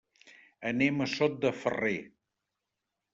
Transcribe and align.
Anem 0.69 1.03
a 1.05 1.07
Sot 1.11 1.35
de 1.43 1.51
Ferrer. 1.65 1.99